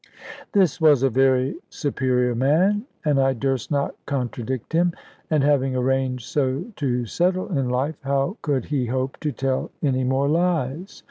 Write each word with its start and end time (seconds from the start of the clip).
This 0.53 0.81
was 0.81 1.03
a 1.03 1.11
very 1.11 1.57
superior 1.69 2.33
man, 2.33 2.85
and 3.05 3.19
I 3.19 3.33
durst 3.33 3.69
not 3.69 3.93
contradict 4.07 4.73
him; 4.73 4.93
and 5.29 5.43
having 5.43 5.75
arranged 5.75 6.25
so 6.25 6.65
to 6.77 7.05
settle 7.05 7.55
in 7.55 7.69
life, 7.69 8.01
how 8.03 8.37
could 8.41 8.65
he 8.65 8.87
hope 8.87 9.19
to 9.19 9.31
tell 9.31 9.69
any 9.83 10.03
more 10.03 10.27
lies? 10.27 10.99